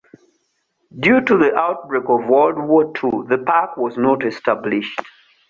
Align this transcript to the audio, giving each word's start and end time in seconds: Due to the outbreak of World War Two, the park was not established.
Due 0.99 1.21
to 1.21 1.37
the 1.37 1.53
outbreak 1.55 2.05
of 2.07 2.25
World 2.27 2.57
War 2.57 2.91
Two, 2.95 3.27
the 3.29 3.37
park 3.37 3.77
was 3.77 3.99
not 3.99 4.25
established. 4.25 4.99